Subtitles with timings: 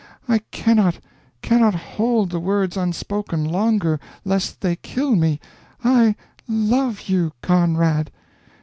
[0.27, 0.97] I cannot,
[1.43, 5.39] cannot hold the words unspoken longer, lest they kill me
[5.83, 6.15] I
[6.47, 8.09] LOVE you, CONRAD!